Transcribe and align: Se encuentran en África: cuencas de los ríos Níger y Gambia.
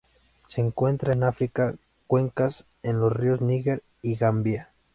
Se 0.47 0.61
encuentran 0.61 1.17
en 1.19 1.23
África: 1.25 1.75
cuencas 2.07 2.65
de 2.81 2.93
los 2.93 3.13
ríos 3.13 3.39
Níger 3.41 3.83
y 4.01 4.15
Gambia. 4.15 4.71